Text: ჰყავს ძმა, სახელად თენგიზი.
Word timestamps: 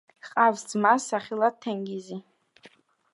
ჰყავს 0.27 0.63
ძმა, 0.71 0.93
სახელად 1.03 1.59
თენგიზი. 1.67 2.21